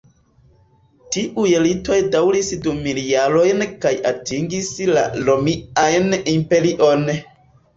[1.15, 7.07] Tiuj ritoj daŭris du mil jarojn kaj atingis la Romian Imperion.